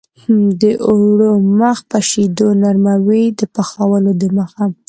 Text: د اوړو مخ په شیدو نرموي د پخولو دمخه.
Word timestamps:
د 0.61 0.63
اوړو 0.87 1.31
مخ 1.59 1.77
په 1.89 1.99
شیدو 2.09 2.47
نرموي 2.61 3.25
د 3.39 3.41
پخولو 3.53 4.11
دمخه. 4.21 4.65